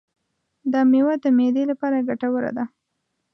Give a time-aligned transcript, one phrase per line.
[0.71, 2.65] دا مېوه د معدې لپاره ګټوره ده.